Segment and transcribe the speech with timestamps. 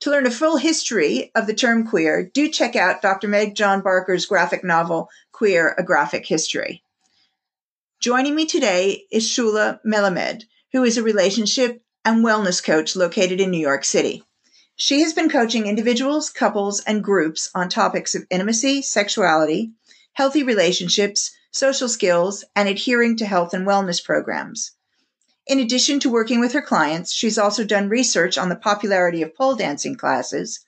[0.00, 3.28] To learn a full history of the term queer, do check out Dr.
[3.28, 6.82] Meg John Barker's graphic novel, Queer, A Graphic History.
[8.00, 13.50] Joining me today is Shula Melamed who is a relationship and wellness coach located in
[13.50, 14.24] New York City.
[14.76, 19.72] She has been coaching individuals, couples, and groups on topics of intimacy, sexuality,
[20.14, 24.72] healthy relationships, social skills, and adhering to health and wellness programs.
[25.46, 29.34] In addition to working with her clients, she's also done research on the popularity of
[29.34, 30.60] pole dancing classes,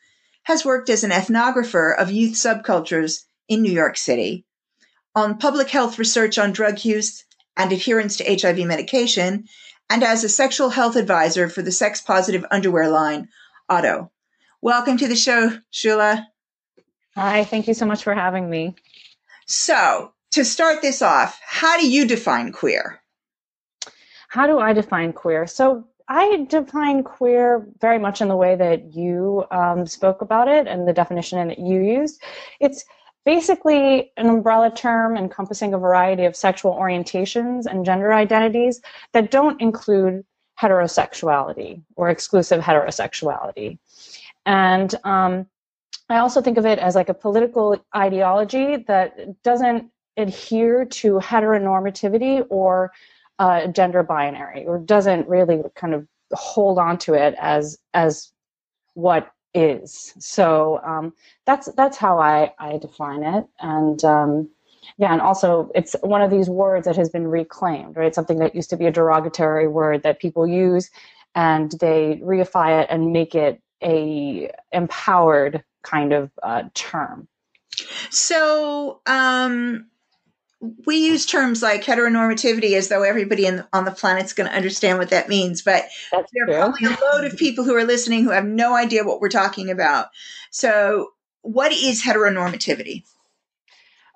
[0.42, 4.44] has worked as an ethnographer of youth subcultures in New York City,
[5.14, 7.24] on public health research on drug use
[7.56, 9.46] and adherence to HIV medication,
[9.90, 13.28] and as a sexual health advisor for the sex positive underwear line,
[13.68, 14.10] Otto.
[14.60, 16.24] Welcome to the show, Shula.
[17.14, 18.74] Hi, thank you so much for having me.
[19.46, 23.00] So, to start this off, how do you define queer?
[24.28, 25.46] How do I define queer?
[25.46, 30.66] So, I define queer very much in the way that you um, spoke about it
[30.66, 32.22] and the definition that you used.
[32.60, 32.84] It's
[33.24, 38.80] basically an umbrella term encompassing a variety of sexual orientations and gender identities
[39.12, 40.24] that don't include
[40.60, 43.78] heterosexuality or exclusive heterosexuality.
[44.46, 45.46] And um,
[46.08, 52.46] I also think of it as like a political ideology that doesn't adhere to heteronormativity
[52.50, 52.92] or
[53.38, 58.32] uh, gender binary, or doesn't really kind of hold on to it as as
[58.94, 60.14] what is.
[60.18, 61.12] So um,
[61.46, 63.46] that's that's how I, I define it.
[63.60, 64.50] And um,
[64.98, 68.14] yeah, and also it's one of these words that has been reclaimed, right?
[68.14, 70.90] Something that used to be a derogatory word that people use,
[71.34, 77.28] and they reify it and make it a empowered kind of uh, term.
[78.10, 79.86] So um,
[80.86, 84.98] we use terms like heteronormativity as though everybody in, on the planet's going to understand
[84.98, 88.24] what that means, but That's there are probably a load of people who are listening
[88.24, 90.08] who have no idea what we're talking about.
[90.50, 91.10] So,
[91.42, 93.04] what is heteronormativity?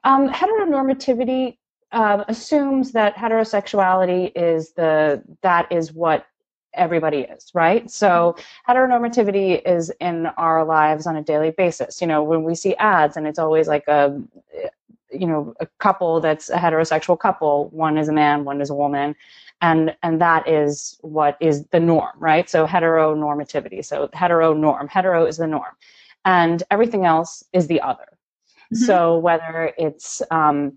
[0.05, 1.59] Um, heteronormativity
[1.93, 6.27] uh, assumes that heterosexuality is the that is what
[6.75, 7.91] everybody is, right?
[7.91, 8.37] So
[8.69, 12.01] heteronormativity is in our lives on a daily basis.
[12.01, 14.21] You know, when we see ads and it's always like a
[15.11, 17.69] you know a couple that's a heterosexual couple.
[17.71, 19.15] One is a man one is a woman.
[19.61, 22.49] And and that is what is the norm right?
[22.49, 23.85] So heteronormativity.
[23.85, 25.75] So hetero norm hetero is the norm.
[26.25, 28.19] And everything else is the other.
[28.75, 28.85] Mm-hmm.
[28.85, 30.77] so whether it's um,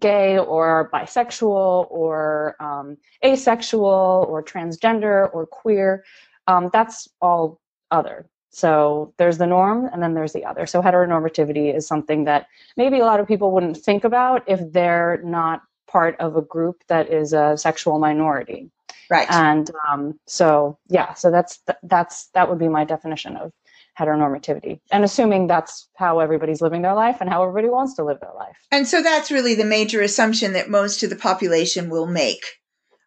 [0.00, 6.04] gay or bisexual or um, asexual or transgender or queer
[6.46, 7.60] um, that's all
[7.90, 10.66] other so there's the norm and then there's the other.
[10.66, 12.46] So heteronormativity is something that
[12.76, 16.82] maybe a lot of people wouldn't think about if they're not part of a group
[16.88, 18.70] that is a sexual minority.
[19.10, 19.30] Right.
[19.30, 23.52] And um, so yeah, so that's that's that would be my definition of
[23.98, 28.20] heteronormativity and assuming that's how everybody's living their life and how everybody wants to live
[28.20, 28.56] their life.
[28.70, 32.44] And so that's really the major assumption that most of the population will make.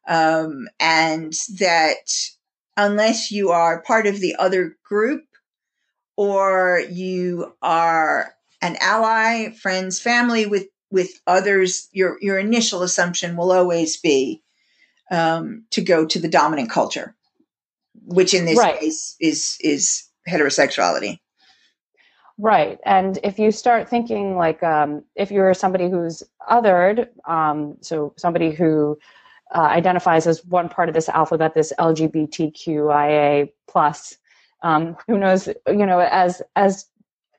[0.08, 2.10] Um, and that
[2.76, 5.24] unless you are part of the other group,
[6.22, 13.52] or you are an ally, friends, family with with others, your your initial assumption will
[13.52, 14.44] always be
[15.10, 17.16] um, to go to the dominant culture,
[18.06, 18.80] which in this right.
[18.80, 21.18] case is is heterosexuality.
[22.38, 22.78] Right.
[22.86, 28.52] And if you start thinking like, um, if you're somebody who's othered, um, so somebody
[28.52, 29.00] who
[29.56, 34.18] uh, identifies as one part of this alphabet, this LGBTQIA plus,
[34.64, 36.86] um, who knows, you know, as as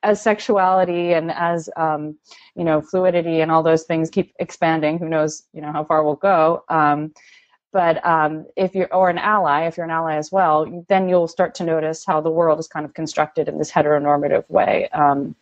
[0.02, 2.16] as sexuality and as um,
[2.56, 6.04] you know fluidity and all those things keep expanding, who knows, you know, how far
[6.04, 6.64] we'll go.
[6.68, 7.12] Um,
[7.72, 11.26] but um, if you're or an ally if you're an ally as well then you'll
[11.26, 15.34] start to notice how the world is kind of constructed in this heteronormative way um,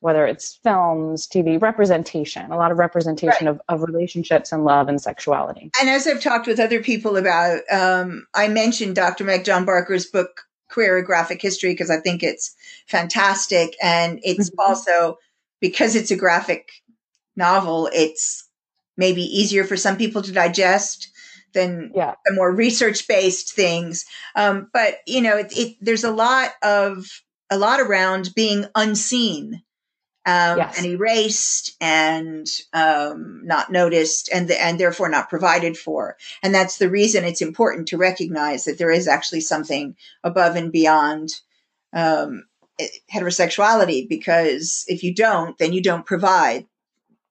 [0.00, 3.54] whether it's films tv representation a lot of representation right.
[3.54, 7.60] of, of relationships and love and sexuality and as i've talked with other people about
[7.72, 12.54] um, i mentioned dr meg john barker's book queer graphic history because i think it's
[12.86, 14.70] fantastic and it's mm-hmm.
[14.70, 15.18] also
[15.60, 16.70] because it's a graphic
[17.36, 18.48] novel it's
[18.96, 21.10] maybe easier for some people to digest
[21.54, 22.14] than yeah.
[22.26, 24.04] the more research based things.
[24.36, 27.06] Um, but you know, it, it, there's a lot of
[27.50, 29.62] a lot around being unseen
[30.28, 30.76] um, yes.
[30.76, 36.18] and erased and um, not noticed and the, and therefore not provided for.
[36.42, 40.70] And that's the reason it's important to recognize that there is actually something above and
[40.70, 41.30] beyond
[41.94, 42.44] um,
[43.12, 46.66] heterosexuality because if you don't, then you don't provide.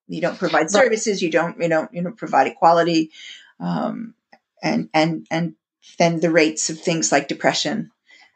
[0.07, 1.21] You don't provide services.
[1.21, 1.61] You don't.
[1.61, 1.93] You don't.
[1.93, 3.11] You don't provide equality
[3.59, 4.13] um,
[4.61, 5.55] and and and
[5.97, 7.91] then the rates of things like depression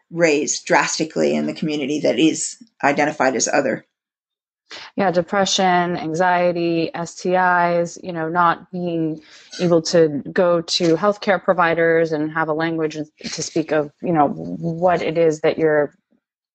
[0.09, 3.85] raise drastically in the community that is identified as other.
[4.95, 9.21] Yeah, depression, anxiety, STIs, you know, not being
[9.59, 14.29] able to go to healthcare providers and have a language to speak of, you know,
[14.29, 15.93] what it is that you're,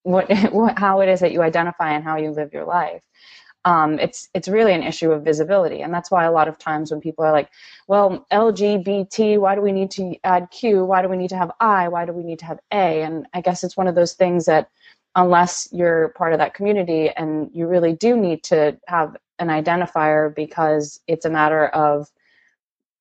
[0.03, 3.03] what, what how it is that you identify and how you live your life
[3.67, 6.91] um, it's it's really an issue of visibility, and that's why a lot of times
[6.93, 7.51] when people are like,
[7.89, 10.85] "Well, LGBT, why do we need to add Q?
[10.85, 11.89] Why do we need to have I?
[11.89, 14.47] Why do we need to have A?" And I guess it's one of those things
[14.47, 14.71] that
[15.17, 20.33] unless you're part of that community and you really do need to have an identifier
[20.35, 22.09] because it's a matter of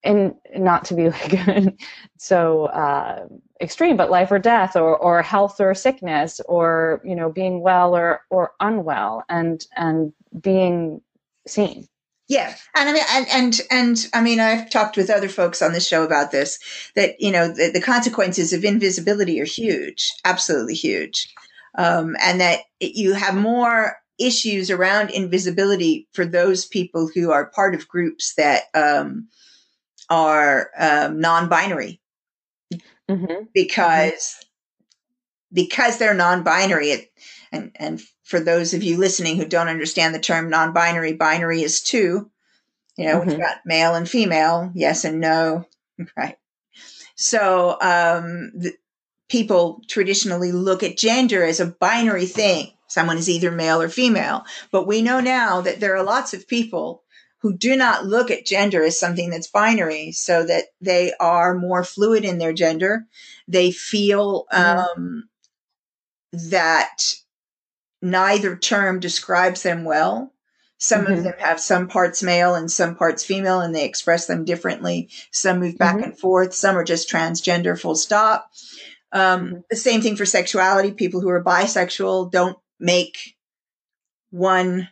[0.04, 1.76] and not to be like
[2.18, 3.28] so uh,
[3.60, 7.96] extreme, but life or death, or or health or sickness, or you know being well
[7.96, 11.02] or or unwell, and and being
[11.48, 11.88] seen.
[12.28, 15.74] Yeah, and I mean, and and and I mean, I've talked with other folks on
[15.74, 16.60] the show about this.
[16.96, 21.34] That you know, the, the consequences of invisibility are huge, absolutely huge,
[21.78, 27.48] um, and that it, you have more issues around invisibility for those people who are
[27.48, 29.28] part of groups that um,
[30.10, 32.00] are um, non-binary
[33.10, 33.44] mm-hmm.
[33.54, 34.46] because mm-hmm.
[35.54, 37.12] because they're non-binary it,
[37.52, 41.82] and and for those of you listening who don't understand the term non-binary binary is
[41.82, 42.30] two
[42.98, 43.30] you know mm-hmm.
[43.30, 45.66] we've got male and female yes and no
[46.18, 46.38] right
[47.16, 48.74] so um, the,
[49.30, 54.44] people traditionally look at gender as a binary thing someone is either male or female
[54.72, 57.04] but we know now that there are lots of people
[57.46, 61.84] who do not look at gender as something that's binary, so that they are more
[61.84, 63.06] fluid in their gender.
[63.48, 65.30] They feel um,
[66.32, 67.04] that
[68.02, 70.34] neither term describes them well.
[70.80, 71.14] Some mm-hmm.
[71.14, 75.10] of them have some parts male and some parts female, and they express them differently.
[75.30, 76.04] Some move back mm-hmm.
[76.06, 76.56] and forth.
[76.56, 78.50] Some are just transgender, full stop.
[79.16, 79.58] Um, mm-hmm.
[79.70, 80.92] the same thing for sexuality.
[80.92, 83.36] People who are bisexual don't make
[84.30, 84.90] one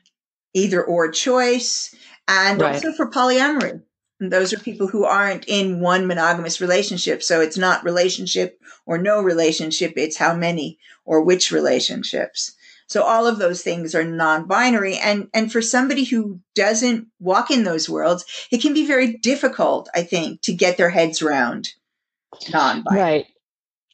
[0.54, 1.94] either or choice
[2.28, 2.76] and right.
[2.76, 3.82] also for polyamory.
[4.20, 7.22] And those are people who aren't in one monogamous relationship.
[7.22, 12.54] So it's not relationship or no relationship, it's how many or which relationships.
[12.88, 17.64] So all of those things are non-binary and and for somebody who doesn't walk in
[17.64, 21.70] those worlds, it can be very difficult, I think, to get their heads around
[22.52, 23.02] non-binary.
[23.02, 23.26] Right.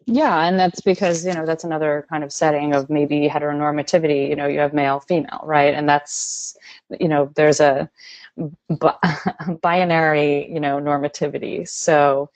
[0.05, 4.35] Yeah, and that's because, you know, that's another kind of setting of maybe heteronormativity, you
[4.35, 5.73] know, you have male female, right?
[5.73, 6.57] And that's
[6.99, 7.89] you know, there's a
[9.61, 11.67] binary, you know, normativity.
[11.67, 12.29] So,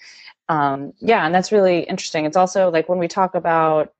[0.49, 2.25] um, yeah, and that's really interesting.
[2.25, 3.93] It's also like when we talk about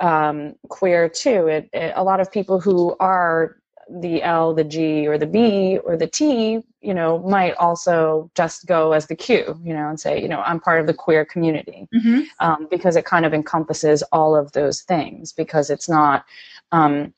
[0.00, 3.56] um, queer too, it, it, a lot of people who are
[3.88, 8.66] the L, the G, or the B, or the T, you know, might also just
[8.66, 11.24] go as the Q, you know, and say, you know, I'm part of the queer
[11.24, 12.22] community mm-hmm.
[12.40, 16.24] um, because it kind of encompasses all of those things because it's not.
[16.72, 17.12] Um,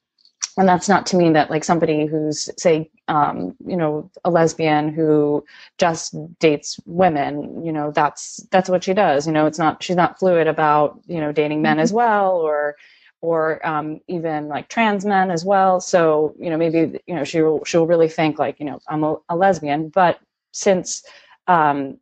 [0.59, 4.93] and that's not to mean that like somebody who's say um, you know a lesbian
[4.93, 5.45] who
[5.79, 9.97] just dates women you know that's that's what she does you know it's not she's
[9.97, 11.99] not fluid about you know dating men as mm-hmm.
[11.99, 12.77] well or
[13.21, 15.81] or um, even like trans men as well.
[15.81, 19.17] So you know maybe you know she'll she'll really think like you know I'm a,
[19.29, 20.19] a lesbian, but
[20.53, 21.03] since
[21.47, 21.99] um,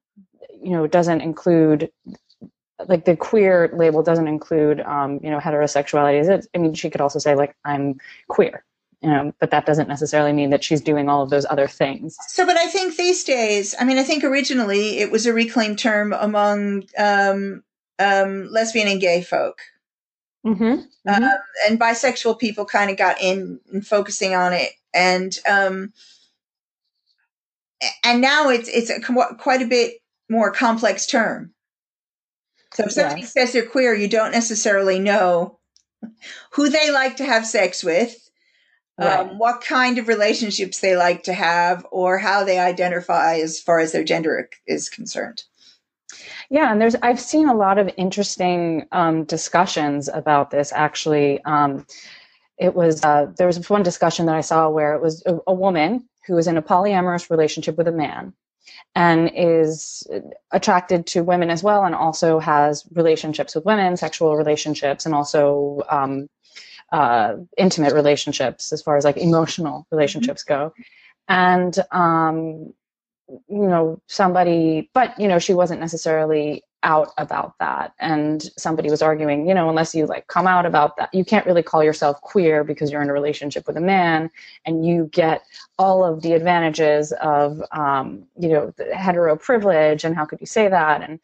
[0.62, 1.90] you know it doesn't include
[2.88, 6.20] like the queer label doesn't include um, you know heterosexuality.
[6.20, 6.46] Is it?
[6.54, 8.64] I mean she could also say like I'm queer.
[9.02, 12.16] You know, but that doesn't necessarily mean that she's doing all of those other things.
[12.28, 15.78] So, but I think these days, I mean, I think originally it was a reclaimed
[15.78, 17.62] term among um,
[17.98, 19.60] um, lesbian and gay folk.
[20.46, 20.64] Mm-hmm.
[20.64, 21.24] Mm-hmm.
[21.24, 21.30] Um,
[21.68, 25.92] and bisexual people kind of got in and focusing on it, and um,
[28.04, 29.00] and now it's it's a,
[29.38, 29.94] quite a bit
[30.30, 31.52] more complex term.
[32.74, 33.32] So if somebody yes.
[33.32, 35.58] says they're queer, you don't necessarily know
[36.52, 38.30] who they like to have sex with,
[38.98, 39.20] right.
[39.20, 43.80] um, what kind of relationships they like to have, or how they identify as far
[43.80, 45.44] as their gender is concerned.
[46.50, 50.72] Yeah, and there's I've seen a lot of interesting um, discussions about this.
[50.72, 51.86] Actually, um,
[52.58, 55.54] it was uh, there was one discussion that I saw where it was a, a
[55.54, 58.32] woman who was in a polyamorous relationship with a man
[58.94, 60.06] and is
[60.50, 65.82] attracted to women as well and also has relationships with women sexual relationships and also
[65.88, 66.28] um,
[66.92, 70.72] uh, intimate relationships as far as like emotional relationships go
[71.28, 72.72] and um,
[73.28, 77.92] you know somebody but you know she wasn't necessarily out about that.
[77.98, 81.44] And somebody was arguing you know unless you like come out about that you can't
[81.44, 84.30] really call yourself queer because you're in a relationship with a man
[84.64, 85.42] and you get
[85.78, 90.68] all of the advantages of um, you know hetero privilege and how could you say
[90.68, 91.02] that?
[91.02, 91.18] And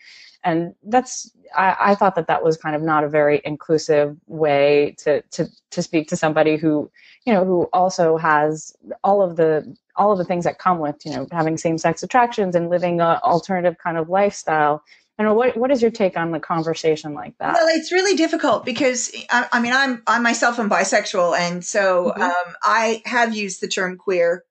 [0.45, 4.97] and that's I, I thought that that was kind of not a very inclusive way
[4.99, 6.91] to to to speak to somebody who
[7.25, 10.97] you know who also has all of the all of the things that come with
[11.05, 14.83] you know having same sex attractions and living an alternative kind of lifestyle
[15.19, 17.55] and what what is your take on the conversation like that?
[17.55, 22.11] Well, it's really difficult because I, I mean I'm I myself am bisexual, and so
[22.11, 22.23] mm-hmm.
[22.23, 24.45] um, I have used the term queer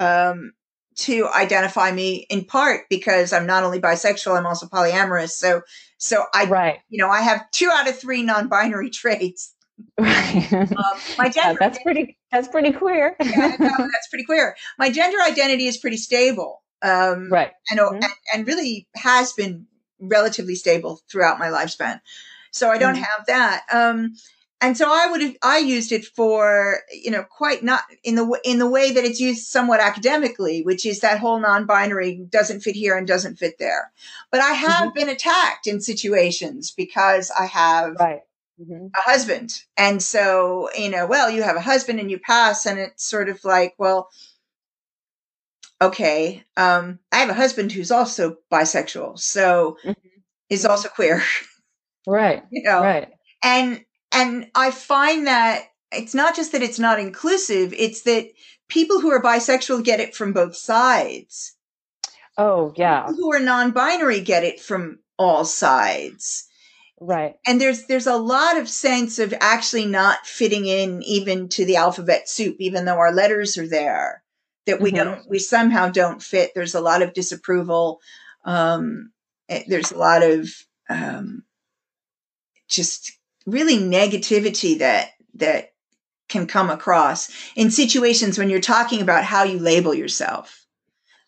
[0.00, 0.52] um,
[0.96, 5.30] to identify me in part because I'm not only bisexual, I'm also polyamorous.
[5.30, 5.62] So
[5.98, 6.78] so I right.
[6.88, 9.54] you know I have two out of three non-binary traits.
[9.98, 10.52] Right.
[10.52, 10.66] Um,
[11.18, 13.16] my gender yeah, that's pretty that's pretty queer.
[13.22, 14.56] yeah, no, that's pretty queer.
[14.78, 16.62] My gender identity is pretty stable.
[16.82, 17.52] Um, right.
[17.70, 17.94] And, mm-hmm.
[17.96, 19.66] and, and really has been
[20.00, 22.00] relatively stable throughout my lifespan.
[22.52, 23.02] So I don't mm-hmm.
[23.02, 23.64] have that.
[23.72, 24.14] Um,
[24.62, 28.40] and so I would have, I used it for, you know, quite not in the,
[28.44, 32.74] in the way that it's used somewhat academically, which is that whole non-binary doesn't fit
[32.74, 33.90] here and doesn't fit there.
[34.30, 34.98] But I have mm-hmm.
[34.98, 38.20] been attacked in situations because I have right.
[38.60, 38.86] Mm-hmm.
[38.86, 39.62] a husband.
[39.76, 43.28] And so, you know, well, you have a husband and you pass and it's sort
[43.28, 44.08] of like, well,
[45.80, 49.92] okay, um, I have a husband who's also bisexual, so mm-hmm.
[50.48, 51.22] is also queer.
[52.06, 52.42] Right.
[52.50, 53.12] you know, right.
[53.44, 58.30] And and I find that it's not just that it's not inclusive; it's that
[58.68, 61.54] people who are bisexual get it from both sides.
[62.38, 63.02] Oh yeah.
[63.02, 66.48] People who are non-binary get it from all sides.
[67.00, 67.36] Right.
[67.46, 71.76] And there's there's a lot of sense of actually not fitting in even to the
[71.76, 74.22] alphabet soup, even though our letters are there
[74.66, 75.04] that we mm-hmm.
[75.04, 78.00] don't we somehow don't fit there's a lot of disapproval
[78.44, 79.10] um,
[79.48, 80.48] eh, there's a lot of
[80.88, 81.42] um,
[82.68, 85.72] just really negativity that that
[86.28, 90.66] can come across in situations when you're talking about how you label yourself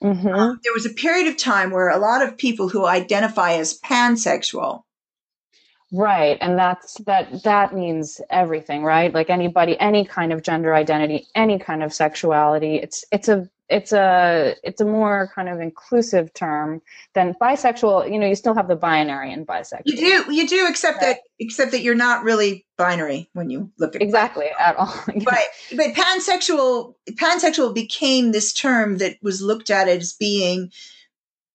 [0.02, 0.28] mm-hmm.
[0.28, 3.78] um, there was a period of time where a lot of people who identify as
[3.80, 4.84] pansexual
[5.94, 9.12] Right, and that's that that means everything, right?
[9.12, 12.76] Like anybody any kind of gender identity, any kind of sexuality.
[12.76, 16.80] It's it's a it's a it's a more kind of inclusive term
[17.14, 18.10] than bisexual.
[18.10, 19.82] You know, you still have the binary in bisexual.
[19.84, 21.16] You do, you do, except right.
[21.16, 24.52] that except that you're not really binary when you look at exactly it.
[24.58, 24.94] at all.
[25.24, 25.44] But
[25.76, 30.70] but pansexual pansexual became this term that was looked at as being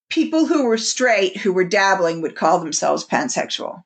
[0.09, 3.83] people who were straight who were dabbling would call themselves pansexual.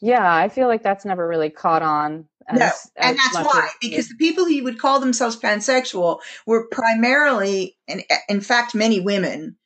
[0.00, 2.26] Yeah, I feel like that's never really caught on.
[2.48, 6.66] As, no, and that's why, as, because the people who would call themselves pansexual were
[6.68, 9.56] primarily, and in fact, many women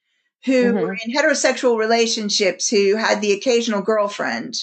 [0.45, 0.79] who mm-hmm.
[0.79, 4.55] were in heterosexual relationships who had the occasional girlfriend.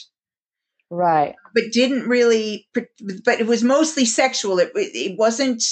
[0.90, 1.36] Right.
[1.56, 4.60] But didn't really, but it was mostly sexual.
[4.60, 5.64] It, it wasn't,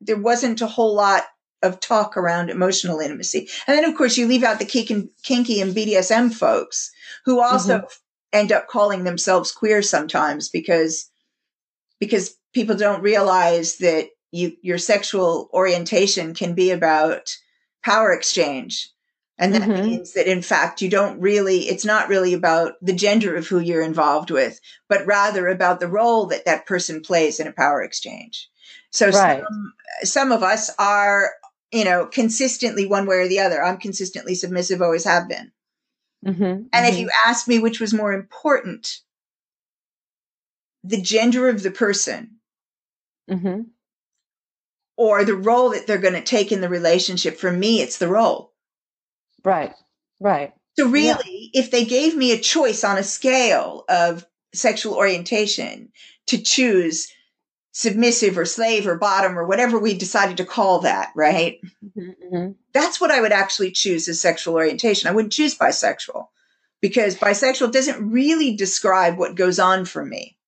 [0.00, 1.24] there wasn't a whole lot
[1.60, 3.48] of talk around emotional intimacy.
[3.66, 6.90] And then, of course, you leave out the kinky and BDSM folks
[7.24, 7.86] who also mm-hmm
[8.34, 11.08] end up calling themselves queer sometimes because
[12.00, 17.36] because people don't realize that you your sexual orientation can be about
[17.82, 18.90] power exchange
[19.36, 19.84] And that mm-hmm.
[19.84, 23.58] means that in fact you don't really, it's not really about the gender of who
[23.58, 27.82] you're involved with, but rather about the role that that person plays in a power
[27.82, 28.48] exchange.
[28.90, 29.42] So right.
[29.42, 29.72] some,
[30.02, 31.30] some of us are,
[31.72, 33.62] you know, consistently one way or the other.
[33.62, 35.50] I'm consistently submissive, always have been.
[36.24, 36.42] Mm-hmm.
[36.42, 36.86] And mm-hmm.
[36.86, 39.00] if you ask me which was more important,
[40.82, 42.36] the gender of the person
[43.30, 43.62] mm-hmm.
[44.96, 48.08] or the role that they're going to take in the relationship, for me, it's the
[48.08, 48.52] role.
[49.44, 49.74] Right,
[50.20, 50.52] right.
[50.78, 51.60] So, really, yeah.
[51.60, 55.90] if they gave me a choice on a scale of sexual orientation
[56.26, 57.08] to choose
[57.74, 61.58] submissive or slave or bottom or whatever we decided to call that, right?
[61.84, 62.52] Mm-hmm, mm-hmm.
[62.72, 65.08] That's what I would actually choose as sexual orientation.
[65.08, 66.28] I wouldn't choose bisexual
[66.80, 70.38] because bisexual doesn't really describe what goes on for me.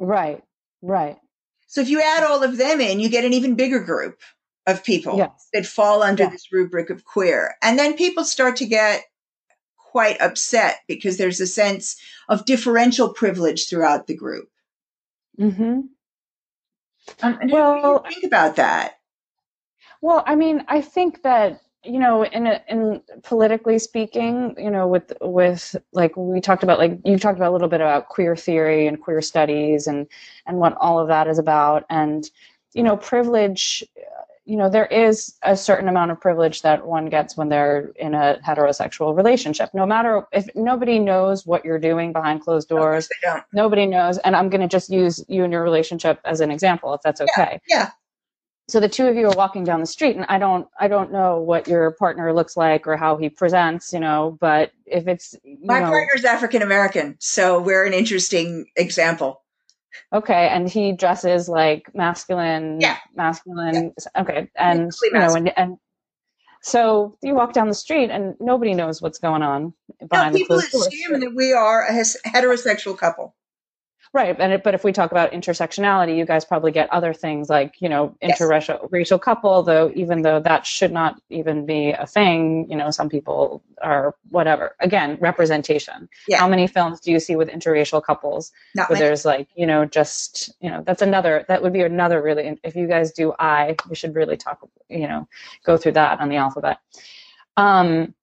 [0.00, 0.42] Right,
[0.82, 1.16] right.
[1.68, 4.18] So if you add all of them in, you get an even bigger group
[4.66, 5.48] of people yes.
[5.52, 6.32] that fall under yes.
[6.32, 7.54] this rubric of queer.
[7.62, 9.04] And then people start to get
[9.76, 11.96] quite upset because there's a sense
[12.28, 14.48] of differential privilege throughout the group.
[15.38, 15.82] Mm-hmm.
[17.22, 18.98] Um, well, think about that?
[20.00, 24.88] Well, I mean, I think that you know, in a, in politically speaking, you know,
[24.88, 28.34] with with like we talked about, like you talked about a little bit about queer
[28.36, 30.06] theory and queer studies and
[30.46, 32.30] and what all of that is about, and
[32.72, 33.84] you know, privilege
[34.44, 38.14] you know, there is a certain amount of privilege that one gets when they're in
[38.14, 39.70] a heterosexual relationship.
[39.72, 43.08] No matter if nobody knows what you're doing behind closed doors,
[43.52, 44.18] nobody knows.
[44.18, 47.22] And I'm going to just use you and your relationship as an example, if that's
[47.22, 47.60] okay.
[47.68, 47.90] Yeah, yeah.
[48.66, 51.12] So the two of you are walking down the street, and I don't, I don't
[51.12, 54.38] know what your partner looks like or how he presents, you know.
[54.40, 59.43] But if it's my know, partner's African American, so we're an interesting example.
[60.12, 62.98] Okay, and he dresses like masculine, yeah.
[63.14, 63.92] masculine.
[63.98, 64.22] Yeah.
[64.22, 65.76] Okay, and you know, and, and
[66.62, 69.74] so you walk down the street and nobody knows what's going on
[70.08, 70.44] behind no, the.
[70.44, 73.34] People assume that we are a heterosexual couple.
[74.14, 77.50] Right, and it, but if we talk about intersectionality, you guys probably get other things
[77.50, 78.92] like you know interracial yes.
[78.92, 79.64] racial couple.
[79.64, 84.14] Though even though that should not even be a thing, you know, some people are
[84.30, 84.76] whatever.
[84.78, 86.08] Again, representation.
[86.28, 86.38] Yeah.
[86.38, 89.08] How many films do you see with interracial couples not where many.
[89.08, 92.76] there's like you know just you know that's another that would be another really if
[92.76, 95.26] you guys do I we should really talk you know
[95.64, 96.78] go through that on the alphabet.
[97.56, 98.14] Um,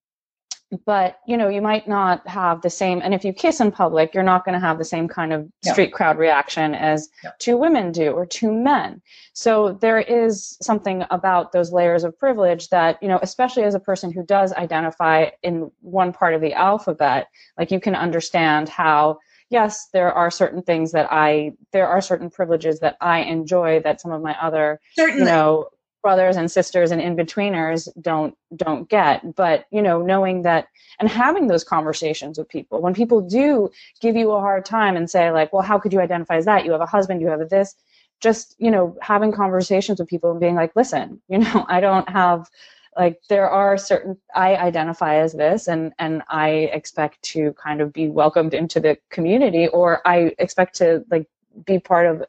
[0.85, 4.13] but you know you might not have the same and if you kiss in public
[4.13, 7.91] you're not going to have the same kind of street crowd reaction as two women
[7.91, 9.01] do or two men.
[9.33, 13.79] So there is something about those layers of privilege that you know especially as a
[13.79, 19.19] person who does identify in one part of the alphabet like you can understand how
[19.49, 23.99] yes there are certain things that i there are certain privileges that i enjoy that
[23.99, 25.19] some of my other Certainly.
[25.19, 25.67] you know
[26.01, 29.35] brothers and sisters and in-betweeners don't don't get.
[29.35, 30.67] But you know knowing that
[30.99, 32.81] and having those conversations with people.
[32.81, 33.69] When people do
[34.01, 36.65] give you a hard time and say like well how could you identify as that?
[36.65, 37.75] You have a husband you have a this
[38.21, 42.07] just you know having conversations with people and being like listen you know i don't
[42.07, 42.49] have
[42.97, 47.91] like there are certain i identify as this and and i expect to kind of
[47.91, 51.27] be welcomed into the community or i expect to like
[51.65, 52.23] be part of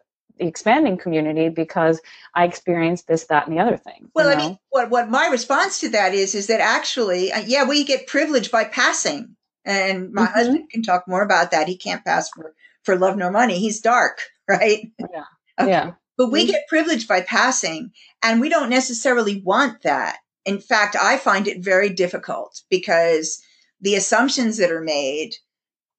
[0.49, 2.01] expanding community because
[2.35, 4.11] I experienced this, that, and the other thing.
[4.15, 4.49] Well, I know?
[4.49, 8.07] mean, what what my response to that is is that actually, uh, yeah, we get
[8.07, 10.35] privilege by passing, and my mm-hmm.
[10.35, 11.69] husband can talk more about that.
[11.69, 13.59] He can't pass for for love nor money.
[13.59, 14.91] He's dark, right?
[14.99, 15.25] Yeah,
[15.61, 15.71] okay.
[15.71, 15.93] yeah.
[16.19, 16.53] But we mm-hmm.
[16.53, 20.19] get privileged by passing, and we don't necessarily want that.
[20.45, 23.43] In fact, I find it very difficult because
[23.81, 25.35] the assumptions that are made.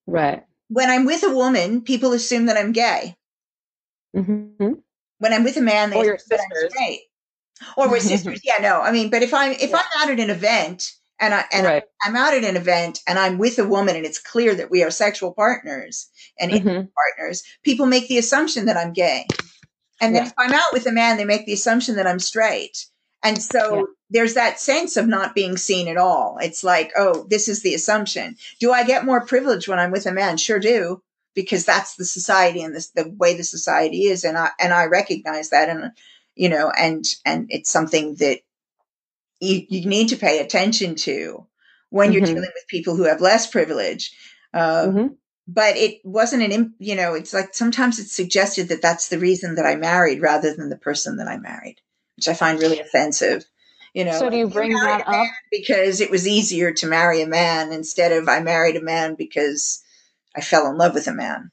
[0.07, 0.43] Right.
[0.69, 3.15] When I'm with a woman, people assume that I'm gay.
[4.15, 4.73] Mm-hmm.
[5.19, 6.71] When I'm with a man, they or your sisters.
[6.71, 7.01] Straight.
[7.77, 8.41] Or we're sisters.
[8.43, 8.81] Yeah, no.
[8.81, 9.77] I mean, but if I'm if yeah.
[9.77, 11.83] I'm out at an event and I and right.
[12.01, 14.83] I'm out at an event and I'm with a woman and it's clear that we
[14.83, 16.85] are sexual partners and mm-hmm.
[17.17, 19.27] partners, people make the assumption that I'm gay.
[20.01, 20.29] And then yeah.
[20.29, 22.85] if I'm out with a man, they make the assumption that I'm straight.
[23.23, 23.83] And so yeah.
[24.09, 26.37] there's that sense of not being seen at all.
[26.41, 28.35] It's like, oh, this is the assumption.
[28.59, 30.35] Do I get more privilege when I'm with a man?
[30.35, 31.01] Sure do
[31.33, 34.23] because that's the society and this, the way the society is.
[34.23, 35.69] And I, and I recognize that.
[35.69, 35.91] And,
[36.35, 38.39] you know, and, and it's something that
[39.39, 41.45] you, you need to pay attention to
[41.89, 42.35] when you're mm-hmm.
[42.35, 44.15] dealing with people who have less privilege.
[44.53, 45.07] Uh, mm-hmm.
[45.47, 49.55] But it wasn't an, you know, it's like sometimes it's suggested that that's the reason
[49.55, 51.81] that I married rather than the person that I married,
[52.15, 53.43] which I find really offensive.
[53.93, 57.27] You know, so do you bring that up because it was easier to marry a
[57.27, 59.82] man instead of I married a man because
[60.35, 61.51] I fell in love with a man.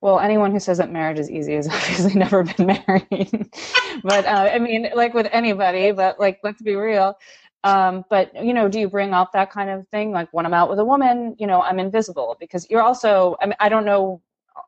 [0.00, 3.50] Well, anyone who says that marriage is easy has obviously never been married.
[4.02, 7.18] but uh, I mean, like with anybody, but like, let's be real.
[7.64, 10.12] Um, but you know, do you bring up that kind of thing?
[10.12, 13.36] Like when I'm out with a woman, you know, I'm invisible because you're also.
[13.40, 14.22] I mean, I don't know,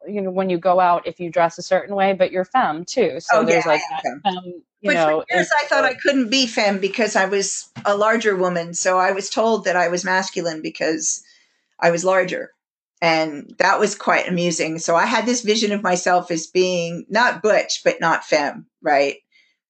[0.06, 2.84] you know, when you go out if you dress a certain way, but you're femme
[2.84, 3.18] too.
[3.20, 5.24] So Oh, there's yeah, like that femme, you but know.
[5.28, 8.74] for years, I thought I couldn't be femme because I was a larger woman.
[8.74, 11.22] So I was told that I was masculine because
[11.78, 12.50] I was larger.
[13.02, 14.78] And that was quite amusing.
[14.78, 19.16] So I had this vision of myself as being not butch, but not femme, right?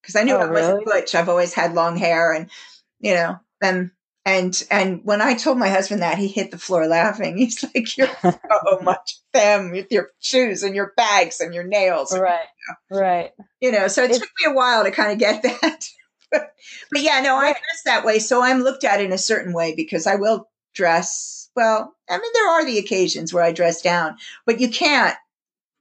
[0.02, 1.14] Because I knew Oh, I wasn't butch.
[1.14, 2.50] I've always had long hair and,
[2.98, 3.90] you know, and,
[4.24, 7.36] and, and when I told my husband that, he hit the floor laughing.
[7.38, 12.16] He's like, You're so much femme with your shoes and your bags and your nails
[12.18, 12.48] right,
[12.90, 13.30] right.
[13.60, 15.84] you know so it It- took me a while to kind of get that
[16.32, 16.52] but,
[16.90, 19.72] but yeah no i dress that way so i'm looked at in a certain way
[19.76, 24.16] because i will dress well i mean there are the occasions where i dress down
[24.46, 25.16] but you can't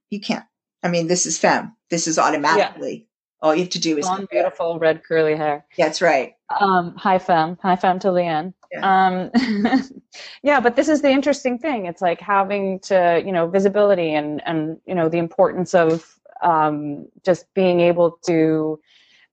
[0.10, 0.46] you can't
[0.84, 3.06] i mean this is femme this is automatically
[3.42, 5.66] all you have to do is Blonde, beautiful, red curly hair.
[5.78, 8.54] that's right Um, high femme, high femme to Leanne.
[8.82, 9.32] Um,
[10.44, 11.86] yeah, but this is the interesting thing.
[11.86, 17.08] It's like having to, you know, visibility and and you know the importance of um,
[17.24, 18.80] just being able to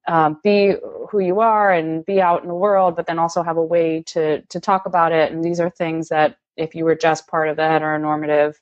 [0.08, 0.74] um, be
[1.10, 4.02] who you are and be out in the world, but then also have a way
[4.08, 5.32] to to talk about it.
[5.32, 8.54] And these are things that if you were just part of the heteronormative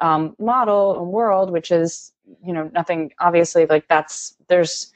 [0.00, 2.12] um, model and world, which is
[2.44, 4.92] you know nothing obviously like that's there's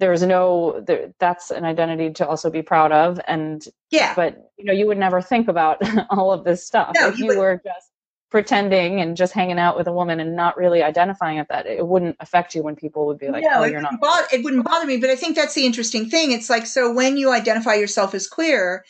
[0.00, 4.64] there's no there, that's an identity to also be proud of and yeah but you
[4.64, 5.78] know you would never think about
[6.10, 7.90] all of this stuff No, if you you, were just
[8.34, 11.86] pretending and just hanging out with a woman and not really identifying at that it
[11.86, 14.00] wouldn't affect you when people would be like no, oh you're not.
[14.00, 16.32] bother, it wouldn't bother me, but I think that's the interesting thing.
[16.32, 18.84] It's like, so when you identify yourself as queer,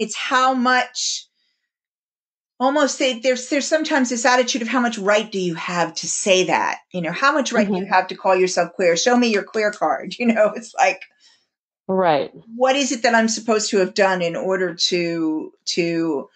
[0.00, 1.28] it's how much
[2.58, 6.08] almost they, there's there's sometimes this attitude of how much right do you have to
[6.08, 7.92] say that you know how much right do you mm-hmm.
[7.92, 8.96] have to call yourself queer?
[8.96, 11.02] Show me your queer card you know it's like
[11.86, 12.32] right.
[12.56, 16.28] what is it that i'm supposed to have done in order to to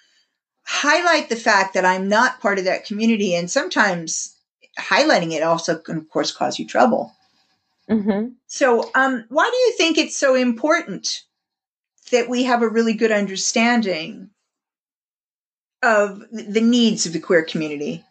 [0.65, 4.37] highlight the fact that i'm not part of that community and sometimes
[4.79, 7.13] highlighting it also can of course cause you trouble
[7.89, 11.23] hmm so, um, why do you think it's so important
[12.11, 14.29] that we have a really good understanding
[15.83, 18.05] of the needs of the queer community?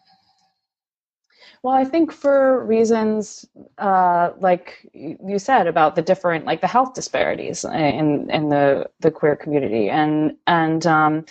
[1.62, 3.46] Well, I think for reasons
[3.78, 9.12] uh, like you said about the different, like the health disparities in in the the
[9.12, 11.24] queer community, and and um,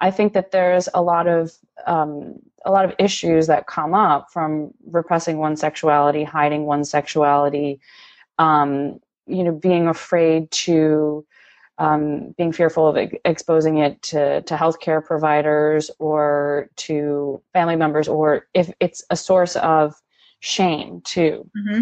[0.00, 1.52] I think that there's a lot of
[1.86, 7.80] um, a lot of issues that come up from repressing one's sexuality, hiding one's sexuality,
[8.38, 11.24] um, you know, being afraid to
[11.78, 18.08] um, being fearful of ex- exposing it to, to healthcare providers or to family members,
[18.08, 19.94] or if it's a source of
[20.40, 21.80] shame too, Mm-hmm.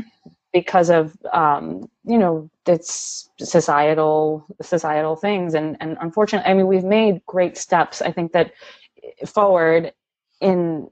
[0.55, 6.85] Because of um, you know it's societal societal things, and and unfortunately, I mean, we've
[6.85, 8.01] made great steps.
[8.01, 8.53] I think that
[9.27, 9.93] forward
[10.41, 10.89] in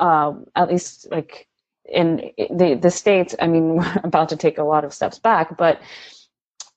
[0.00, 1.46] um, at least like
[1.84, 3.36] in the the states.
[3.40, 5.80] I mean, we're about to take a lot of steps back, but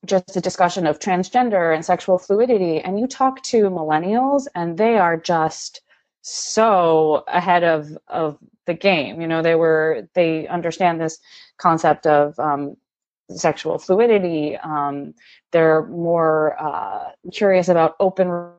[0.06, 4.98] just a discussion of transgender and sexual fluidity and you talk to millennials and they
[4.98, 5.82] are just
[6.22, 11.20] so ahead of of the game you know they were they understand this
[11.60, 12.76] concept of um,
[13.32, 15.14] sexual fluidity um,
[15.52, 18.50] they're more uh, curious about open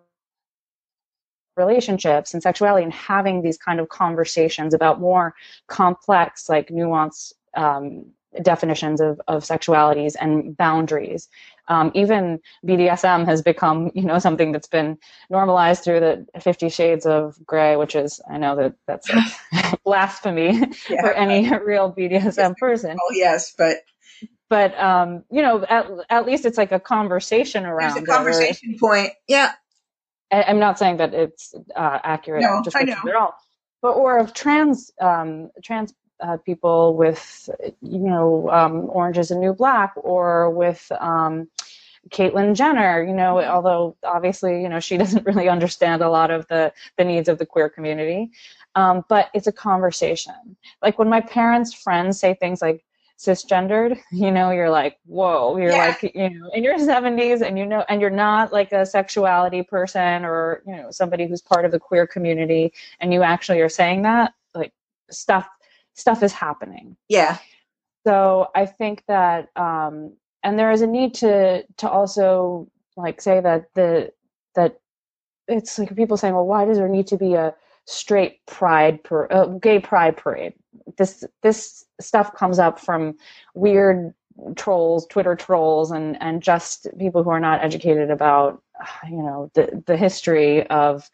[1.57, 5.35] relationships and sexuality and having these kind of conversations about more
[5.67, 8.07] complex like nuanced um,
[8.43, 11.29] definitions of, of sexualities and boundaries.
[11.69, 14.99] Um, even BDSM has become, you know, something that's been
[15.31, 19.11] normalized through the Fifty Shades of Grey, which is, I know that that's
[19.85, 20.53] blasphemy
[20.89, 21.01] Yeah.
[21.03, 22.97] for any real BDSM person.
[23.01, 23.79] Oh, yes, but
[24.49, 28.09] But, um, you know, at, at least it's like a conversation there's around a it,
[28.09, 29.11] or- conversation point.
[29.29, 29.53] Yeah.
[30.33, 32.95] I- I'm not saying that it's uh, accurate No, just I know.
[33.09, 33.35] at all,
[33.83, 37.49] but or of trans um, trans uh, people with
[37.81, 41.49] you know um, Orange is a New Black, or with um,
[42.11, 43.03] Caitlyn Jenner.
[43.03, 43.45] You know, Mm-hmm.
[43.45, 47.39] although obviously you know she doesn't really understand a lot of the the needs of
[47.39, 48.31] the queer community,
[48.75, 50.57] um, but it's a conversation.
[50.83, 52.85] Like when my parents' friends say things like
[53.19, 55.77] cisgendered you know you're like whoa you're Yeah.
[55.77, 59.63] like you know in your 70s and you know and you're not like a sexuality
[59.63, 63.69] person or you know somebody who's part of the queer community and you actually are
[63.69, 64.73] saying that like
[65.11, 65.49] stuff
[65.95, 67.39] stuff is happening Yeah.
[68.07, 73.41] so i think that um and there is a need to to also like say
[73.41, 74.13] that the
[74.55, 74.81] that
[75.49, 77.55] it's like people saying well why does there need to be a
[77.87, 80.55] straight pride per uh, gay pride parade
[80.97, 83.17] this this stuff comes up from
[83.55, 84.15] weird
[84.57, 88.63] trolls, Twitter trolls, and and just people who are not educated about
[89.09, 91.11] you know the the history of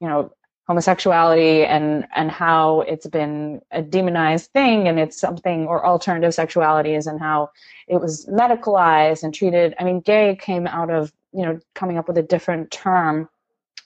[0.00, 0.32] you know
[0.68, 7.06] homosexuality and and how it's been a demonized thing and it's something or alternative sexualities
[7.08, 7.50] and how
[7.88, 12.06] it was medicalized and treated i mean gay came out of you know coming up
[12.06, 13.28] with a different term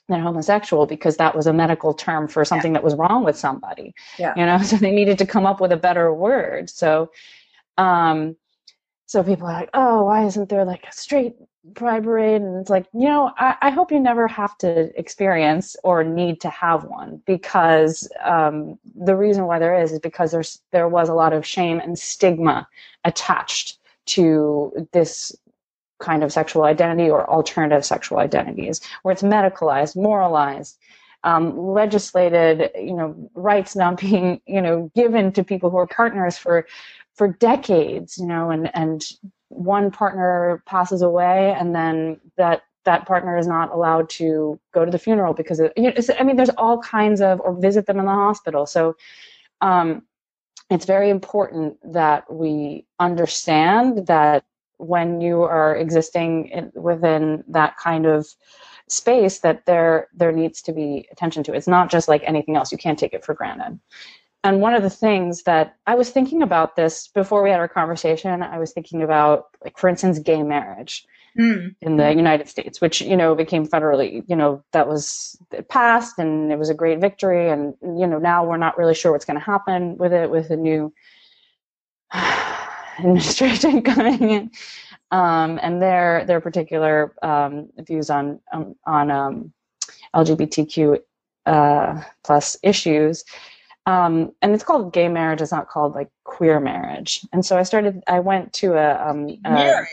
[0.07, 2.77] than homosexual because that was a medical term for something yeah.
[2.77, 4.33] that was wrong with somebody yeah.
[4.37, 7.09] you know so they needed to come up with a better word so
[7.79, 8.35] um
[9.07, 11.35] so people are like oh why isn't there like a straight
[11.75, 16.03] parade and it's like you know I, I, hope you never have to experience or
[16.03, 20.87] need to have one because um, the reason why there is is because there's there
[20.87, 22.67] was a lot of shame and stigma
[23.05, 25.35] attached to this
[25.99, 30.77] kind of sexual identity or alternative sexual identities where it's medicalized moralized
[31.23, 36.37] um, legislated you know rights not being you know given to people who are partners
[36.37, 36.67] for
[37.15, 39.11] for decades you know and and
[39.57, 44.91] one partner passes away and then that that partner is not allowed to go to
[44.91, 48.11] the funeral because it, I mean, there's all kinds of, or visit them in the
[48.11, 48.65] hospital.
[48.65, 48.95] So
[49.59, 50.03] um,
[50.69, 54.45] it's very important that we understand that
[54.77, 58.25] when you are existing in, within that kind of
[58.87, 61.53] space, that there there needs to be attention to.
[61.53, 62.71] It's not just like anything else.
[62.71, 63.79] You can't take it for granted.
[64.43, 67.67] And one of the things that I was thinking about this before we had our
[67.67, 71.05] conversation, I was thinking about, like, for instance, gay marriage
[71.37, 71.75] mm.
[71.81, 75.37] in the United States, which, you know, became federally, you know, that was
[75.69, 77.49] passed and it was a great victory.
[77.49, 80.49] And, you know, now we're not really sure what's going to happen with it with
[80.49, 80.93] the new
[82.99, 84.51] administration coming in.
[85.09, 89.53] Um, and their their particular um, views on um, on um,
[90.13, 90.99] LGBTQ
[91.45, 93.23] uh, plus issues
[93.87, 95.41] um, and it's called gay marriage.
[95.41, 97.21] It's not called like queer marriage.
[97.31, 98.03] And so I started.
[98.05, 99.87] I went to a, um, a marriage.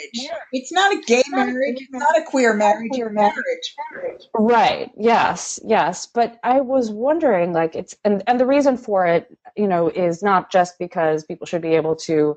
[0.52, 1.76] It's not a gay marriage.
[1.80, 2.90] It's not a queer marriage.
[2.90, 4.24] Queer marriage.
[4.34, 4.90] Right.
[4.98, 5.60] Yes.
[5.64, 6.06] Yes.
[6.06, 10.24] But I was wondering, like, it's and and the reason for it, you know, is
[10.24, 12.36] not just because people should be able to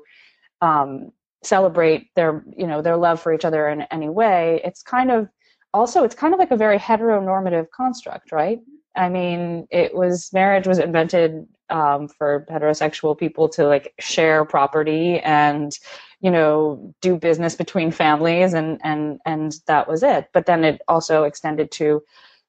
[0.60, 1.10] um,
[1.42, 4.60] celebrate their, you know, their love for each other in any way.
[4.64, 5.28] It's kind of
[5.74, 8.60] also it's kind of like a very heteronormative construct, right?
[8.96, 15.20] I mean, it was marriage was invented um, for heterosexual people to like share property
[15.20, 15.78] and
[16.20, 20.28] you know do business between families and and and that was it.
[20.32, 22.02] But then it also extended to,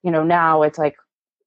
[0.03, 0.95] you know, now it's like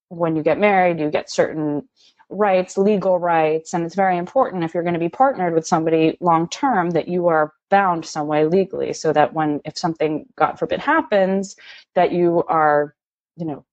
[0.09, 1.89] when you get married, you get certain
[2.29, 6.17] rights, legal rights, and it's very important if you're going to be partnered with somebody
[6.21, 10.59] long term that you are bound some way legally, so that when if something, God
[10.59, 11.57] forbid, happens,
[11.95, 12.95] that you are,
[13.37, 13.65] you know,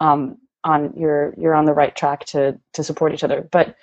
[0.00, 3.46] um, on you're you're on the right track to to support each other.
[3.50, 3.76] But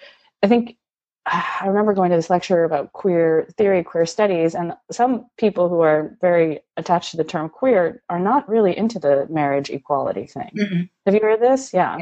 [0.44, 0.78] I think
[1.26, 5.82] I remember going to this lecture about queer theory, queer studies, and some people who
[5.82, 10.52] are very attached to the term queer are not really into the marriage equality thing.
[10.58, 10.82] Mm-hmm.
[11.06, 11.74] Have you heard this?
[11.74, 11.98] Yeah.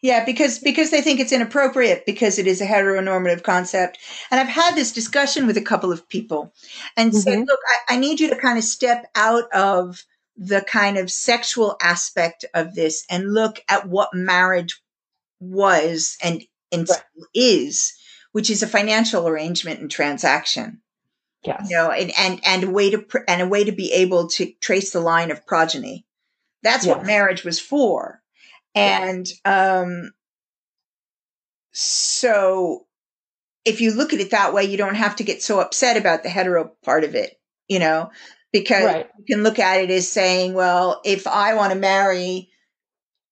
[0.00, 3.98] Yeah, because because they think it's inappropriate because it is a heteronormative concept.
[4.30, 6.52] And I've had this discussion with a couple of people
[6.96, 7.18] and mm-hmm.
[7.18, 10.04] said, look, I, I need you to kind of step out of
[10.40, 14.80] the kind of sexual aspect of this and look at what marriage
[15.40, 17.02] was and, and right.
[17.34, 17.92] is,
[18.30, 20.80] which is a financial arrangement and transaction.
[21.44, 21.68] Yes.
[21.68, 24.52] You know, and, and, and a way to, and a way to be able to
[24.60, 26.06] trace the line of progeny.
[26.62, 26.96] That's yes.
[26.96, 28.22] what marriage was for.
[28.74, 30.12] And, um,
[31.72, 32.86] so
[33.64, 36.22] if you look at it that way, you don't have to get so upset about
[36.22, 38.10] the hetero part of it, you know,
[38.52, 39.10] because right.
[39.18, 42.50] you can look at it as saying, well, if I want to marry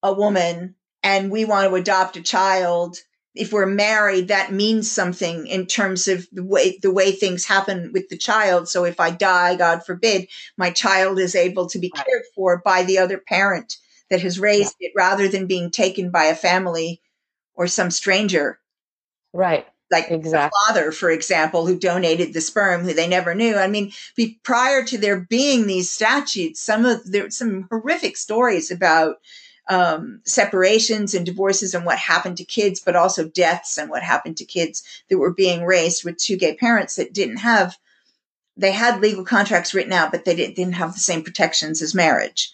[0.02, 2.98] a woman and we want to adopt a child,
[3.34, 7.92] if we're married, that means something in terms of the way the way things happen
[7.92, 8.68] with the child.
[8.68, 12.82] So if I die, God forbid, my child is able to be cared for by
[12.82, 13.76] the other parent
[14.10, 14.88] that has raised yeah.
[14.88, 17.02] it rather than being taken by a family
[17.54, 18.58] or some stranger.
[19.32, 20.30] Right like exactly.
[20.30, 23.56] the father, for example, who donated the sperm, who they never knew.
[23.56, 28.70] I mean, be, prior to there being these statutes, some of there some horrific stories
[28.70, 29.20] about
[29.68, 34.36] um, separations and divorces and what happened to kids, but also deaths and what happened
[34.38, 37.76] to kids that were being raised with two gay parents that didn't have.
[38.56, 41.94] They had legal contracts written out, but they didn't, didn't have the same protections as
[41.94, 42.52] marriage.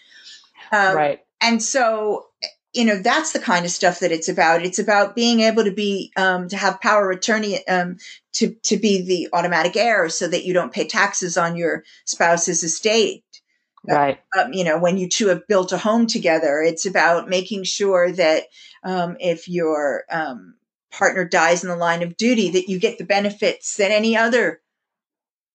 [0.73, 1.21] Um, right.
[1.41, 2.27] And so
[2.73, 5.73] you know that's the kind of stuff that it's about it's about being able to
[5.73, 7.99] be um, to have power attorney um,
[8.33, 12.63] to to be the automatic heir so that you don't pay taxes on your spouse's
[12.63, 13.25] estate
[13.89, 17.65] right um, you know when you two have built a home together it's about making
[17.65, 18.45] sure that
[18.85, 20.55] um, if your um,
[20.93, 24.61] partner dies in the line of duty that you get the benefits that any other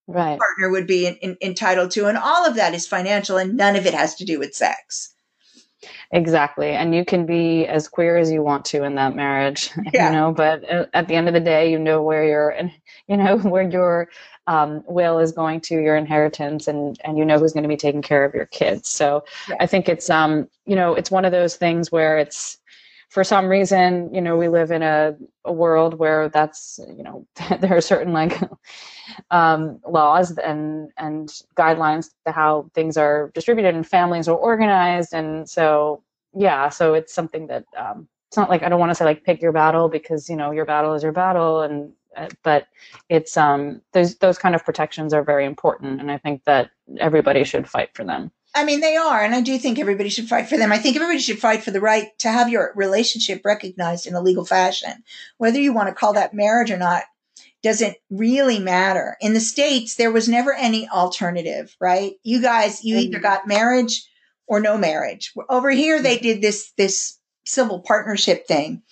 [0.08, 0.38] right.
[0.38, 2.06] partner would be in, in, entitled to.
[2.06, 5.14] And all of that is financial and none of it has to do with sex.
[6.12, 6.70] Exactly.
[6.70, 10.10] And you can be as queer as you want to in that marriage, Yeah.
[10.10, 12.70] you know, but uh, at the end of the day, you know where your, and
[13.06, 14.08] you know, where your
[14.46, 17.76] um, will is going to your inheritance and, and you know who's going to be
[17.76, 18.88] taking care of your kids.
[18.88, 19.56] So Yeah.
[19.60, 22.58] I think it's, um, you know, it's one of those things where it's,
[23.10, 27.26] for some reason, you know, we live in a, a world where that's, you know,
[27.60, 28.38] there are certain like
[29.30, 35.48] um, laws and and guidelines to how things are distributed and families are organized, and
[35.48, 36.02] so
[36.34, 39.24] yeah, so it's something that um, it's not like I don't want to say like
[39.24, 42.66] pick your battle because you know your battle is your battle, and uh, but
[43.08, 47.44] it's um those those kind of protections are very important, and I think that everybody
[47.44, 48.30] should fight for them.
[48.54, 50.72] I mean, they are, and I do think everybody should fight for them.
[50.72, 54.20] I think everybody should fight for the right to have your relationship recognized in a
[54.20, 55.04] legal fashion.
[55.36, 57.04] Whether you want to call that marriage or not
[57.62, 59.16] doesn't really matter.
[59.20, 62.12] In the States, there was never any alternative, right?
[62.22, 64.04] You guys, you either got marriage
[64.46, 65.32] or no marriage.
[65.48, 68.82] Over here, they did this, this civil partnership thing.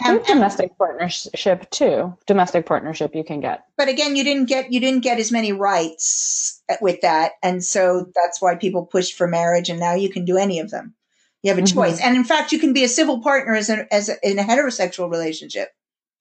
[0.00, 2.16] Have domestic partnership too.
[2.26, 3.64] Domestic partnership you can get.
[3.76, 8.06] but again you didn't get you didn't get as many rights with that and so
[8.14, 10.94] that's why people pushed for marriage and now you can do any of them
[11.42, 11.74] you have a Mhm.
[11.74, 14.38] choice and in fact you can be a civil partner as, a, as a, in
[14.38, 15.70] a heterosexual relationship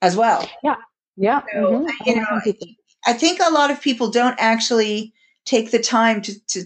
[0.01, 0.77] as well Yeah.
[1.53, 1.87] So, mhm.
[2.05, 2.41] you know,
[3.05, 5.13] i think a lot of people don't actually
[5.45, 6.65] take the time to to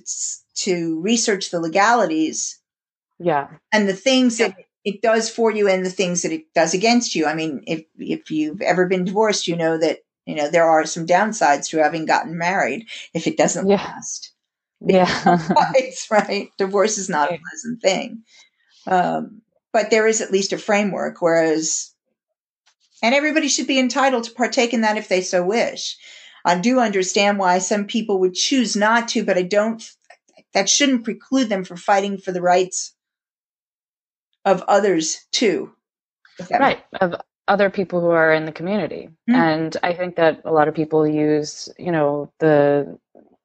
[0.55, 2.59] to research the legalities
[3.19, 3.47] yeah.
[3.71, 7.15] and the things that it does for you and the things that it does against
[7.15, 7.25] you.
[7.25, 10.85] I mean, if if you've ever been divorced, you know that you know there are
[10.85, 13.75] some downsides to having gotten married if it doesn't Yeah.
[13.75, 14.33] last.
[14.81, 15.07] Yeah.
[15.75, 16.49] It's right.
[16.57, 18.23] Divorce is not a pleasant thing,
[18.87, 21.21] um, but there is at least a framework.
[21.21, 21.91] Whereas,
[23.01, 25.97] and everybody should be entitled to partake in that if they so wish.
[26.45, 29.83] I do understand why some people would choose not to, but I don't.
[30.53, 32.93] That shouldn't preclude them from fighting for the rights
[34.45, 35.71] of others too.
[36.51, 37.15] right of
[37.47, 39.35] other people who are in the community Mm.
[39.35, 42.97] and i think that a lot of people use you know the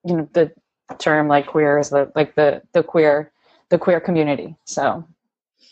[0.05, 0.53] you know the
[0.99, 3.31] term like queer is the like the the queer
[3.71, 5.05] the queer community so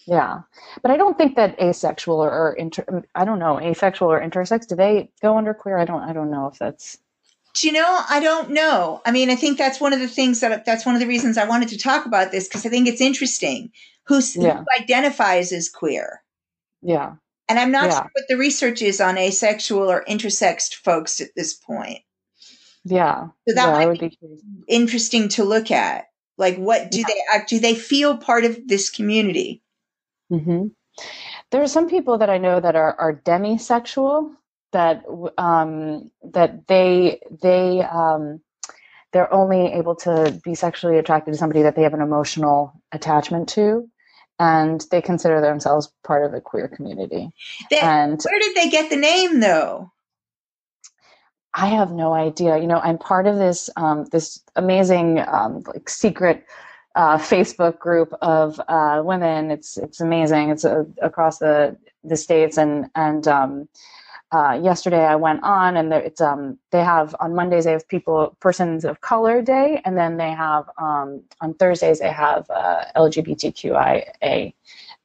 [0.07, 0.41] yeah
[0.83, 4.67] but i don't think that asexual or, or inter i don't know asexual or intersex
[4.67, 6.99] do they go under queer i don't i don't know if that's
[7.55, 8.01] Do you know?
[8.11, 9.01] I don't know.
[9.07, 11.39] I mean, I think that's one of the things that that's one of the reasons
[11.39, 13.71] I wanted to talk about this because I think it's interesting
[14.09, 14.59] who, Yeah.
[14.59, 16.25] who identifies as queer.
[16.83, 17.15] yeah
[17.49, 17.99] And I'm not Yeah.
[18.01, 22.01] sure what the research is on asexual or intersexed folks at this point.
[22.85, 26.07] yeah So that yeah, might would be be interesting to look at.
[26.37, 27.05] Like, what do Yeah.
[27.07, 27.51] they act?
[27.51, 29.63] Do they feel part of this community?
[30.31, 30.67] Hmm
[31.51, 34.35] There are some people that I know that are, are demisexual
[34.73, 35.05] that
[35.39, 38.41] um, that they they um,
[39.13, 43.49] they're only able to be sexually attracted to somebody that they have an emotional attachment
[43.51, 43.89] to,
[44.39, 47.31] and they consider themselves part of the queer community.
[47.71, 49.93] They, And where did they get the name, though?
[51.55, 52.59] I have no idea.
[52.59, 56.45] You know, I'm part of this um, this amazing um, like secret
[56.95, 59.51] uh, Facebook group of uh, women.
[59.51, 60.51] It's it's amazing.
[60.51, 63.69] It's uh, across the the states and and um,
[64.33, 68.37] uh, yesterday I went on and it's um they have on Mondays they have people
[68.41, 74.53] persons of color day and then they have um, on Thursdays they have uh, LGBTQIA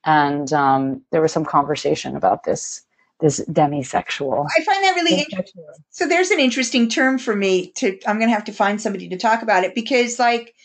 [0.05, 2.81] and um, there was some conversation about this
[3.19, 4.47] this demisexual.
[4.57, 5.65] I find that really interesting.
[5.89, 9.09] So there's an interesting term for me to I'm going to have to find somebody
[9.09, 10.55] to talk about it because like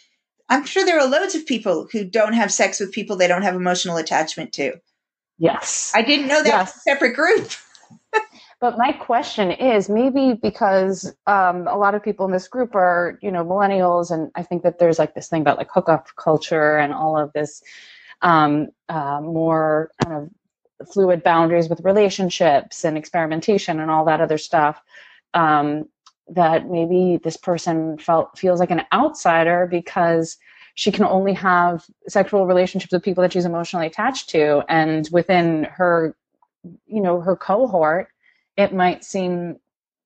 [0.48, 3.42] I'm sure there are loads of people who don't have sex with people they don't
[3.42, 4.74] have emotional attachment to.
[5.38, 5.92] Yes.
[5.94, 6.74] I didn't know that Yes.
[6.74, 7.50] was a separate group.
[8.60, 13.18] But my question is maybe because um, a lot of people in this group are,
[13.20, 16.78] you know, millennials, and I think that there's like this thing about like hookup culture
[16.78, 17.62] and all of this
[18.22, 20.16] um, uh, more kind
[20.80, 24.80] of fluid boundaries with relationships and experimentation and all that other stuff.
[25.34, 25.84] Um,
[26.28, 30.36] that maybe this person felt feels like an outsider because
[30.74, 35.64] she can only have sexual relationships with people that she's emotionally attached to, and within
[35.64, 36.16] her,
[36.86, 38.08] you know, her cohort
[38.56, 39.56] it might seem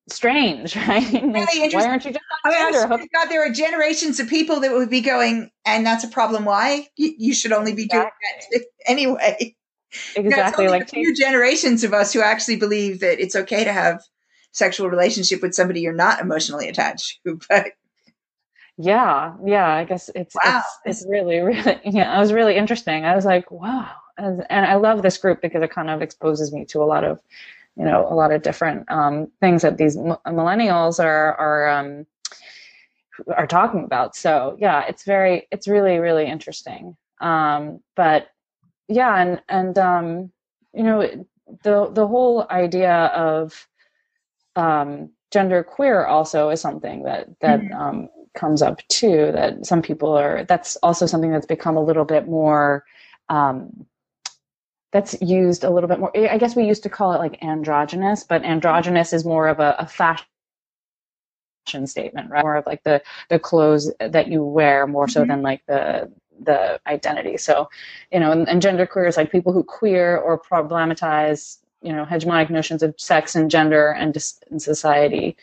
[0.08, 1.02] strange, right?
[1.12, 1.80] Like, Really interesting.
[1.80, 2.88] Why aren't you just I mean, on I'm Tinder?
[2.88, 6.44] sure God, there are generations of people that would be going, and that's a problem.
[6.44, 6.88] Why?
[6.96, 8.04] You, you should only be doing
[8.52, 9.54] that anyway.
[10.16, 10.66] You know, it's Exactly.
[10.66, 14.02] only like a few generations of us who actually believe that it's okay to have
[14.52, 17.38] sexual relationship with somebody you're not emotionally attached to.
[17.48, 17.72] But
[18.76, 19.68] yeah, yeah.
[19.68, 20.62] I guess it's Wow.
[20.86, 22.16] it's, it's really really yeah.
[22.16, 23.04] It was really interesting.
[23.04, 26.52] I was like, wow, and, and I love this group because it kind of exposes
[26.52, 27.20] me to a lot of
[27.76, 32.06] you know a lot of different um, things that these m- millennials are are um,
[33.36, 34.16] are talking about.
[34.16, 36.96] So yeah, it's very, it's really, really interesting.
[37.20, 38.28] Um, but
[38.88, 40.32] yeah, and and um,
[40.72, 41.26] you know,
[41.62, 43.66] the the whole idea of
[44.58, 47.80] um, gender queer also is something that that mm-hmm.
[47.80, 49.30] um, comes up too.
[49.32, 50.44] That some people are.
[50.44, 52.84] That's also something that's become a little bit more.
[53.28, 53.86] Um,
[54.90, 56.12] that's used a little bit more.
[56.16, 59.76] I guess we used to call it like androgynous, but androgynous is more of a,
[59.78, 60.26] a fashion
[61.86, 62.42] statement, right?
[62.42, 65.30] More of like the the clothes that you wear, more so mm-hmm.
[65.30, 67.36] than like the the identity.
[67.36, 67.68] So,
[68.12, 72.04] you know, and, and gender queer is like people who queer or problematize, you know,
[72.04, 75.36] hegemonic notions of sex and gender and dis- in society,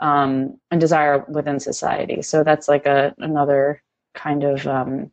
[0.00, 2.22] um, and desire within society.
[2.22, 3.82] So that's like a another
[4.14, 5.10] kind of um,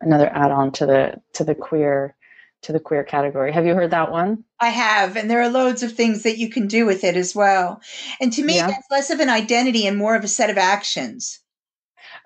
[0.00, 2.14] another add-on to the to the queer
[2.62, 3.52] to the queer category.
[3.52, 4.44] Have you heard that one?
[4.60, 7.34] I have, and there are loads of things that you can do with it as
[7.34, 7.80] well.
[8.20, 8.66] And to me, yeah.
[8.66, 11.40] that's less of an identity and more of a set of actions.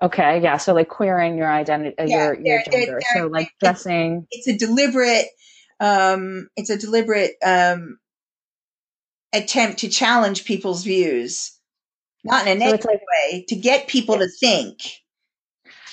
[0.02, 0.56] Okay, yeah.
[0.56, 2.70] So like queering your identity, uh, yeah, your your gender.
[2.70, 4.26] They're, they're, so like dressing.
[4.30, 5.26] It's a deliberate.
[5.84, 7.98] Um, it's a deliberate um,
[9.34, 11.58] attempt to challenge people's views,
[12.24, 14.80] not in a negative so like, way, to get people to think.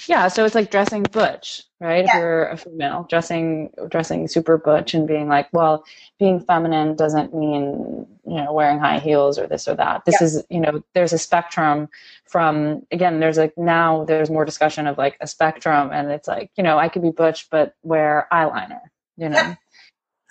[0.08, 2.06] Yeah, so it's like dressing butch, right?
[2.06, 2.16] Yeah.
[2.16, 5.84] If you're a female, dressing dressing super butch and being like, well,
[6.20, 10.06] being feminine doesn't mean you know wearing high heels or this or that.
[10.06, 10.26] This yeah.
[10.26, 11.90] is you know there's a spectrum
[12.26, 16.50] from again there's like now there's more discussion of like a spectrum and it's like
[16.56, 18.82] you know I could be butch but wear eyeliner,
[19.18, 19.38] you know.
[19.38, 19.56] Yeah,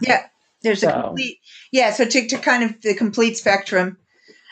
[0.03, 0.26] yeah.
[0.62, 0.88] there's so.
[0.88, 1.38] a complete
[1.72, 1.92] yeah.
[1.92, 3.98] So to to kind of the complete spectrum.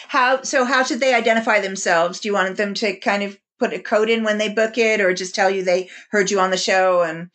[0.08, 0.66] How so?
[0.66, 2.20] How should they identify themselves?
[2.20, 5.02] Do you want them to kind of put a code in when they book it,
[5.02, 7.30] or just tell you they heard you on the show and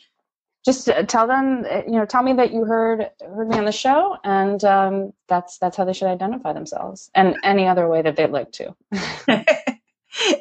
[0.66, 3.64] just uh, tell them, uh, you know, tell me that you heard heard me on
[3.64, 8.02] the show, and um, that's that's how they should identify themselves, and any other way
[8.02, 8.74] that they'd like to.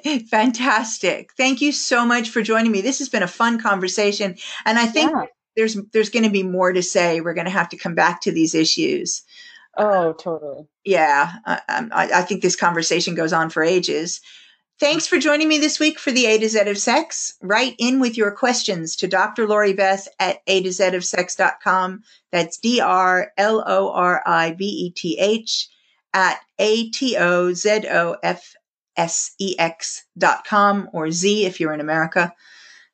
[0.30, 1.30] Fantastic!
[1.38, 2.82] Thank you so much for joining me.
[2.82, 4.36] This has been a fun conversation,
[4.66, 5.26] and I think yeah.
[5.56, 7.22] there's there's going to be more to say.
[7.22, 9.22] We're going to have to come back to these issues.
[9.78, 10.68] Oh, totally.
[10.84, 14.22] Yeah, I, I, I think this conversation goes on for ages.
[14.80, 17.34] Thanks for joining me this week for the A to Z of Sex.
[17.42, 19.48] Write in with your questions to Dr.
[19.48, 22.04] Lori Beth at A to Z of Sex.com.
[22.32, 25.70] That's D R L O R I V E T H
[26.14, 28.54] at A T O Z O F
[28.98, 32.34] S E X dot com or Z if you're in America.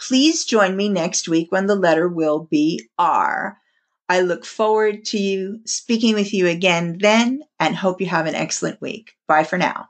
[0.07, 3.57] Please join me next week when the letter will be R.
[4.09, 8.35] I look forward to you speaking with you again then and hope you have an
[8.35, 9.15] excellent week.
[9.27, 9.87] Bye for now.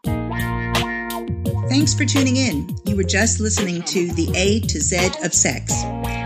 [1.67, 2.69] Thanks for tuning in.
[2.85, 5.73] You were just listening to the A to Z of Sex.